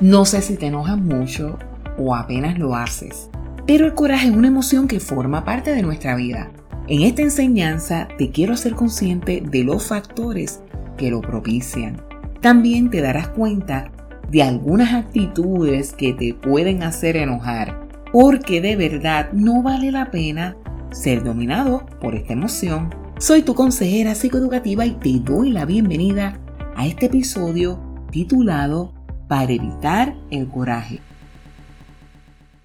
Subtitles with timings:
[0.00, 1.56] No sé si te enojas mucho
[1.96, 3.30] o apenas lo haces,
[3.64, 6.50] pero el coraje es una emoción que forma parte de nuestra vida.
[6.88, 10.60] En esta enseñanza te quiero hacer consciente de los factores
[10.96, 12.02] que lo propician.
[12.40, 13.92] También te darás cuenta
[14.32, 20.56] de algunas actitudes que te pueden hacer enojar, porque de verdad no vale la pena
[20.90, 22.92] ser dominado por esta emoción.
[23.18, 26.40] Soy tu consejera psicoeducativa y te doy la bienvenida
[26.74, 27.80] a este episodio
[28.10, 28.92] titulado
[29.28, 31.00] Para evitar el coraje.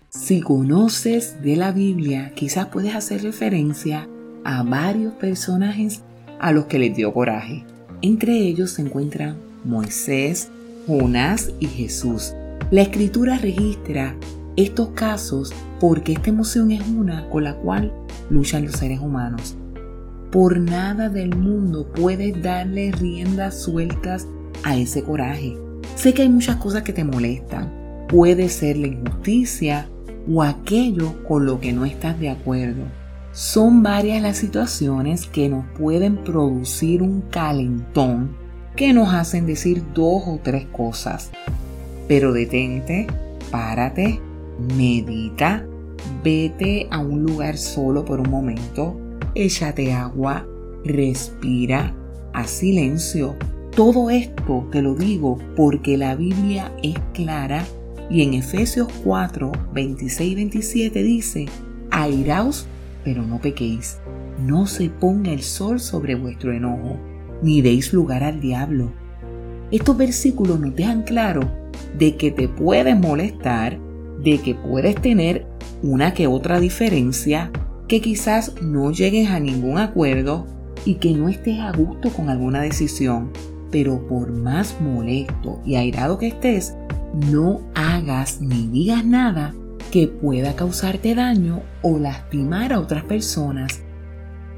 [0.10, 4.08] Si conoces de la Biblia, quizás puedes hacer referencia
[4.44, 6.02] a varios personajes
[6.40, 7.64] a los que les dio coraje.
[8.02, 10.50] Entre ellos se encuentran Moisés,
[10.88, 12.34] Jonás y Jesús.
[12.72, 14.16] La escritura registra
[14.56, 17.94] estos casos porque esta emoción es una con la cual
[18.30, 19.56] luchan los seres humanos.
[20.32, 24.28] Por nada del mundo puedes darle riendas sueltas
[24.64, 25.58] a ese coraje.
[26.00, 28.06] Sé que hay muchas cosas que te molestan.
[28.08, 29.90] Puede ser la injusticia
[30.34, 32.84] o aquello con lo que no estás de acuerdo.
[33.34, 38.34] Son varias las situaciones que nos pueden producir un calentón
[38.78, 41.32] que nos hacen decir dos o tres cosas.
[42.08, 43.06] Pero detente,
[43.52, 44.22] párate,
[44.78, 45.66] medita,
[46.24, 48.98] vete a un lugar solo por un momento,
[49.36, 50.48] échate agua,
[50.86, 51.94] respira,
[52.32, 53.36] a silencio.
[53.80, 57.64] Todo esto te lo digo porque la Biblia es clara
[58.10, 61.46] y en Efesios 4, 26 y 27 dice,
[61.90, 62.68] airaos,
[63.06, 63.98] pero no pequéis,
[64.46, 66.98] no se ponga el sol sobre vuestro enojo
[67.42, 68.92] ni deis lugar al diablo.
[69.72, 71.50] Estos versículos nos dejan claro
[71.98, 73.80] de que te puedes molestar,
[74.22, 75.48] de que puedes tener
[75.82, 77.50] una que otra diferencia,
[77.88, 80.48] que quizás no llegues a ningún acuerdo
[80.84, 83.32] y que no estés a gusto con alguna decisión.
[83.72, 86.76] Pero por más molesto y airado que estés,
[87.32, 89.54] no hagas ni digas nada
[89.92, 93.82] que pueda causarte daño o lastimar a otras personas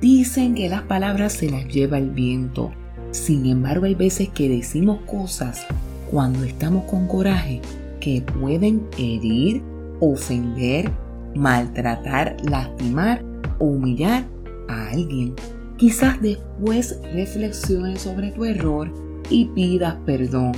[0.01, 2.71] Dicen que las palabras se las lleva el viento.
[3.11, 5.67] Sin embargo, hay veces que decimos cosas
[6.09, 7.61] cuando estamos con coraje
[7.99, 9.61] que pueden herir,
[9.99, 10.89] ofender,
[11.35, 13.23] maltratar, lastimar
[13.59, 14.25] o humillar
[14.69, 15.35] a alguien.
[15.81, 18.93] Quizás después reflexiones sobre tu error
[19.31, 20.51] y pidas perdón,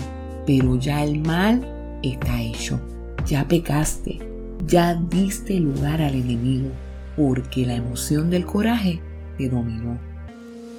[0.46, 1.66] pero ya el mal
[2.04, 2.78] está hecho.
[3.26, 4.20] Ya pecaste,
[4.68, 6.72] ya diste lugar al enemigo,
[7.16, 9.00] porque la emoción del coraje
[9.38, 9.98] te dominó.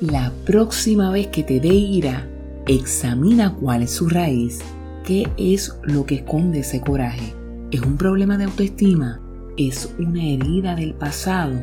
[0.02, 2.28] La próxima vez que te dé ira,
[2.66, 4.58] examina cuál es su raíz,
[5.06, 7.32] qué es lo que esconde ese coraje.
[7.70, 9.22] ¿Es un problema de autoestima?
[9.56, 11.54] ¿Es una herida del pasado?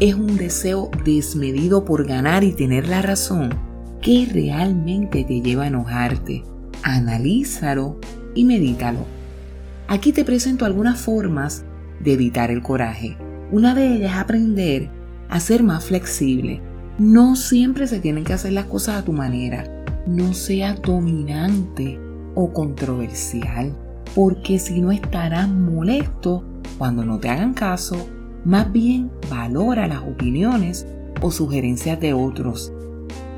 [0.00, 3.52] ¿Es un deseo desmedido por ganar y tener la razón?
[4.00, 6.44] ¿Qué realmente te lleva a enojarte?
[6.84, 7.98] Analízalo
[8.32, 9.00] y medítalo.
[9.88, 11.64] Aquí te presento algunas formas
[11.98, 13.16] de evitar el coraje.
[13.50, 14.88] Una de ellas es aprender
[15.28, 16.60] a ser más flexible.
[17.00, 19.84] No siempre se tienen que hacer las cosas a tu manera.
[20.06, 21.98] No seas dominante
[22.36, 23.76] o controversial,
[24.14, 26.44] porque si no estarás molesto
[26.78, 28.08] cuando no te hagan caso,
[28.48, 30.86] más bien valora las opiniones
[31.20, 32.72] o sugerencias de otros.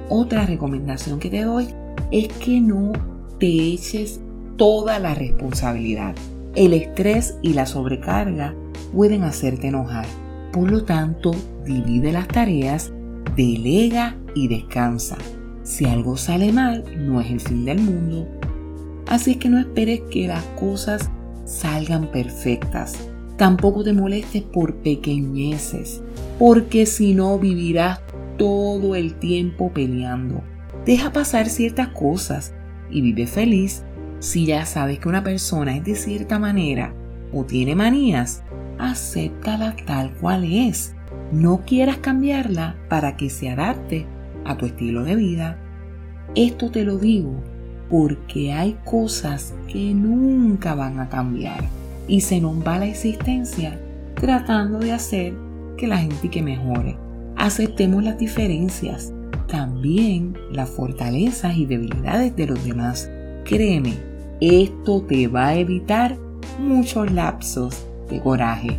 [0.09, 1.67] Otra recomendación que te doy
[2.13, 2.93] es que no
[3.41, 4.21] te eches
[4.57, 6.15] toda la responsabilidad.
[6.55, 8.55] El estrés y la sobrecarga
[8.95, 10.07] pueden hacerte enojar.
[10.53, 11.33] Por lo tanto,
[11.67, 12.93] divide las tareas,
[13.35, 15.19] delega y descansa.
[15.65, 18.29] Si algo sale mal, no es el fin del mundo.
[19.09, 21.11] Así que no esperes que las cosas
[21.47, 23.10] salgan perfectas.
[23.41, 26.03] Tampoco te molestes por pequeñeces,
[26.39, 28.03] porque si no vivirás
[28.37, 30.43] todo el tiempo peleando.
[30.85, 32.53] Deja pasar ciertas cosas
[32.91, 33.83] y vive feliz.
[34.19, 36.93] Si ya sabes que una persona es de cierta manera
[37.33, 38.43] o tiene manías,
[38.79, 40.95] acéptala tal cual es.
[41.33, 44.05] No quieras cambiarla para que se adapte
[44.45, 45.59] a tu estilo de vida.
[46.35, 47.43] Esto te lo digo
[47.89, 53.79] porque hay cosas que nunca van a cambiar y se nos va la existencia
[54.15, 55.35] tratando de hacer
[55.77, 56.97] que la gente que mejore.
[57.37, 59.13] Aceptemos las diferencias,
[59.49, 63.11] también las fortalezas y debilidades de los demás.
[63.45, 63.95] Créeme,
[64.41, 66.17] esto te va a evitar
[66.59, 68.79] muchos lapsos de coraje.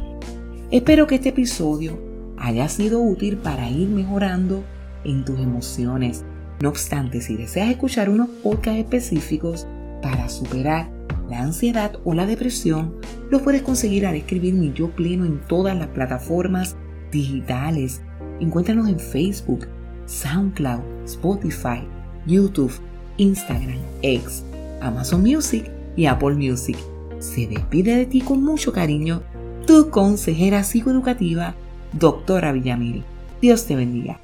[0.69, 1.97] Espero que este episodio
[2.37, 4.63] haya sido útil para ir mejorando
[5.03, 6.23] en tus emociones.
[6.61, 9.67] No obstante, si deseas escuchar unos podcasts específicos
[10.01, 10.89] para superar
[11.31, 12.95] la ansiedad o la depresión,
[13.29, 16.75] los puedes conseguir al escribir mi yo pleno en todas las plataformas
[17.11, 18.01] digitales.
[18.39, 19.67] Encuéntranos en Facebook,
[20.05, 21.83] SoundCloud, Spotify,
[22.27, 22.73] YouTube,
[23.17, 24.43] Instagram, X,
[24.81, 26.77] Amazon Music y Apple Music.
[27.19, 29.23] Se despide de ti con mucho cariño
[29.65, 31.55] tu consejera psicoeducativa,
[31.93, 33.03] doctora Villamil.
[33.41, 34.19] Dios te bendiga.